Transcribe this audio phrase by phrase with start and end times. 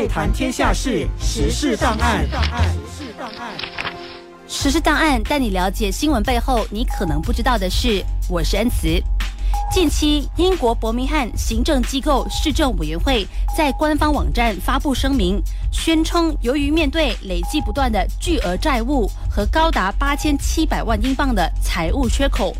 [0.00, 2.26] 爱谈天下事，时事档案。
[4.48, 8.02] 时事档案带你了解新闻背后你可能不知道的事。
[8.26, 8.98] 我是恩慈。
[9.70, 15.38] 近期，英国伯明翰行政机构市政委员会在官方网站发布声明，
[15.70, 22.56] 宣称由于面对累计不断的巨额债务和高达八千七百万英镑的财务缺口，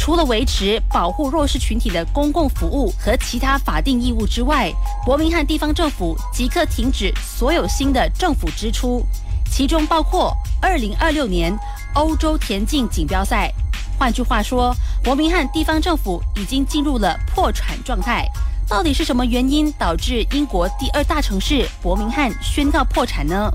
[0.00, 4.72] 除了维持保护弱势群体的公共服务和其他法定义务之外，
[5.04, 9.04] 伯明翰地方政府即刻停止所有新的政府支出，
[9.52, 11.54] 其中包括二零二六年
[11.92, 13.52] 欧洲田径锦标赛。
[13.98, 14.74] 换句话说，
[15.04, 18.26] 伯明翰地方政府已经进入了破产状态。
[18.66, 23.52] 到底是什么原因导致英国第二大城市伯明翰宣告破产呢？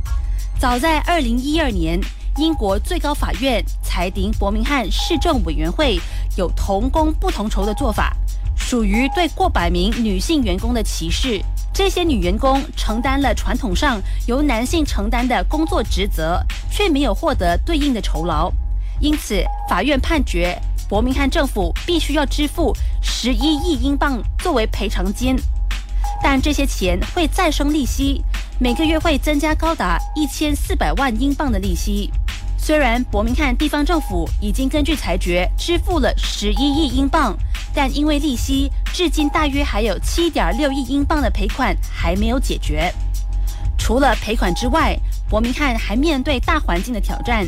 [0.60, 2.00] 早在二零一二年，
[2.38, 5.98] 英国最高法院裁定伯明翰市政委员会
[6.36, 8.14] 有同工不同酬的做法，
[8.58, 11.42] 属于对过百名女性员工的歧视。
[11.74, 18.52] 这些女员工承担了传统上由男性承担的工作职责，却没有获得对应的酬劳。
[19.00, 20.58] 因此，法院判决
[20.90, 25.38] 伯明翰政府必须要支付十一亿英镑作为赔偿金，
[26.22, 28.22] 但这些钱会再生利息，
[28.60, 32.12] 每个月会增加高达一千四百万英镑的利息。
[32.66, 37.38] 虽然伯明翰地方政府已经根据裁决支付了十一亿英镑，
[37.76, 42.92] 但因为利息，至今大约还有七点六亿英镑的赔款还没有解决。
[43.78, 44.98] 除了赔款之外，
[45.30, 47.46] 伯明翰还面对大环境的挑战。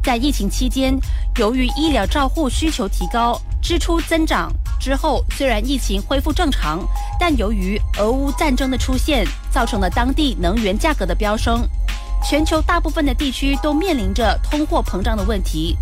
[0.00, 0.96] 在疫情期间，
[1.40, 6.86] 由于医疗照护需求提高，支出增长之后，虽然疫情恢复正常，
[7.18, 11.68] 但由于俄乌战争的出现，造成了当地能源价格的飙升。
[12.24, 15.76] 全球大部分的地区都面临着通货膨胀的问题，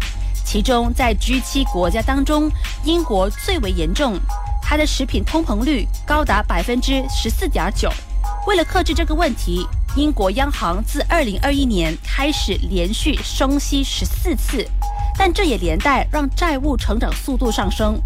[0.44, 2.50] 其中在 G7 国家当中，
[2.84, 4.18] 英国最为严重，
[4.62, 7.90] 它的食品通膨率高达百分之十四点九。
[8.46, 14.66] 为了克制这个问题，英国央行自二零二一年开始连续升息十四次，
[15.18, 18.00] 但这也连带让债务成长速度上升。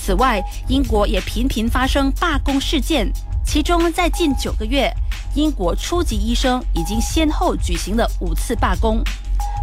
[0.00, 3.10] 此外，英国也频频发生罢工事件，
[3.44, 4.92] 其中在近九个月，
[5.34, 9.02] 英国初级医生已经先后举行了五次罢工。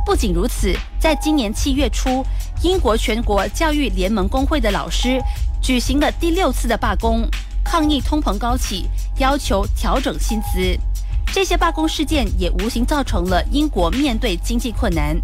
[0.06, 2.26] 不仅如此，在今年七月初，
[2.64, 5.22] 英国全国教育联盟工会的老师
[5.62, 7.28] 举行了第六次的罢工，
[7.64, 8.88] 抗议通膨高企，
[9.18, 10.78] 要求调整薪资。
[11.32, 15.16] 这些罢工事件也无形造成了英国面对经济困难。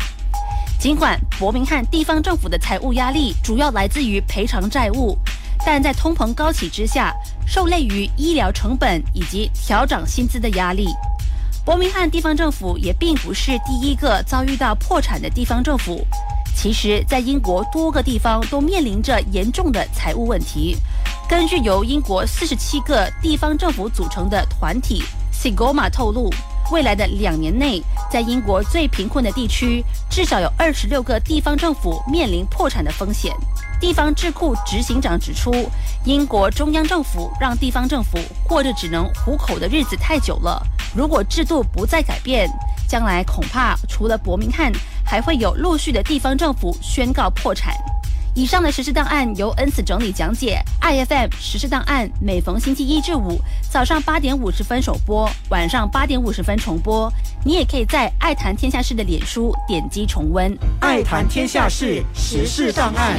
[0.78, 5.18] 尽管伯明翰地方政府的财务压力主要来自于赔偿债务，
[5.64, 7.14] 但在通膨高企之下，
[7.46, 10.88] 受累于医疗成本以及调涨薪资的压力。
[11.64, 16.06] 伯明翰地方政府也并不是第一个遭遇到破产的地方政府。
[16.56, 20.76] 其实，在英国多个地方都面临着严重的财务问题。
[21.28, 25.04] 根据由英国四十七个地方政府组成的团体。
[25.38, 26.34] Sigoma 透露，
[26.72, 27.82] 未来的两年内，
[28.12, 33.32] 在英国最贫困的地区，至少有二十六个地方政府面临破产的风险。
[33.80, 35.54] 地方智库执行长指出，
[36.06, 38.18] 英国中央政府让地方政府
[38.48, 40.66] 过着只能糊口的日子太久了。
[40.96, 42.50] 如果制度不再改变，
[42.88, 44.72] 将来恐怕除了伯明翰，
[45.06, 47.76] 还会有陆续的地方政府宣告破产。
[48.36, 53.40] 以上的实时档案由恩慈整理讲解，iFM 实时档案每逢星期一至五
[53.72, 57.10] 早上八点五十分首播，晚上八点五十分重播。
[57.46, 60.54] 你也可以在爱谈天下事的脸书点击重温。
[60.82, 63.18] 爱谈天下事，时事档案。